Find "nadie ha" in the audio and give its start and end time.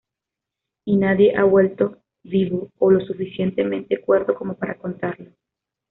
0.97-1.43